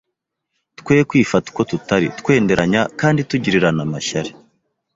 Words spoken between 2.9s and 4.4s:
kandi tugirirana amashyari